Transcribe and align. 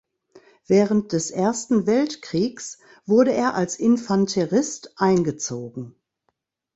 Während 0.65 1.13
des 1.13 1.29
Ersten 1.29 1.85
Weltkriegs 1.85 2.79
wurde 3.05 3.33
er 3.33 3.53
als 3.53 3.75
Infanterist 3.77 4.93
eingezogen. 4.95 5.93